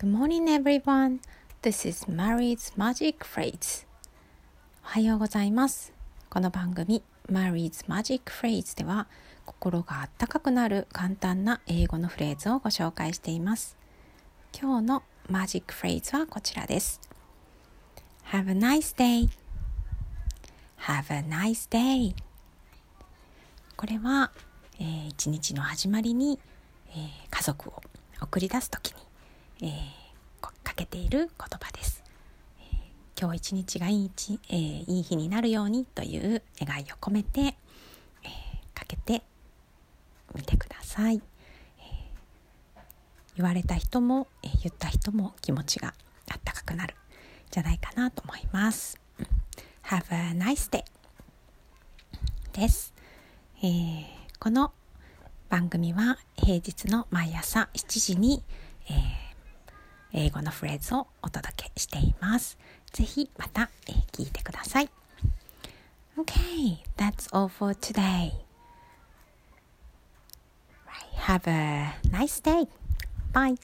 [0.00, 1.18] Good morning, everyone.
[1.60, 3.84] This is Mary's Magic Phrase.
[4.84, 5.92] おはようございます。
[6.30, 9.08] この番組 Mary's Magic Phrase では
[9.44, 13.76] 心があったかくなる簡単な英語のフレーズをご紹介しています。
[14.56, 17.00] 今日のマジックフレーズはこちらです。
[18.30, 19.28] Have a nice day.
[20.82, 22.14] Have a nice day.
[23.76, 24.30] これは、
[24.78, 26.38] えー、一日の始まりに、
[26.90, 26.98] えー、
[27.30, 27.82] 家族を
[28.20, 29.07] 送り出すときに
[29.60, 29.70] えー、
[30.40, 32.04] かけている言葉です。
[32.60, 37.56] えー、今日一日がいい日、えー、いい日になるようにという願いを込めて、え
[38.72, 39.22] かけて
[40.36, 41.16] みてください。
[41.16, 41.20] え
[43.36, 45.92] 言われた人も、え言った人も気持ちが
[46.30, 46.94] あったかくなる
[47.50, 49.00] じゃないかなと思います。
[49.82, 50.84] Have a nice day
[52.52, 52.94] です。
[53.60, 54.04] えー、
[54.38, 54.72] この
[55.48, 58.44] 番組は平日の毎朝7時に、
[58.88, 59.17] えー
[60.12, 62.58] 英語のフレーズをお届けしています。
[62.92, 64.90] ぜひまた、えー、聞いてください。
[66.18, 68.32] Okay, that's all for today.
[71.28, 72.66] Have a nice day.
[73.32, 73.58] Bye.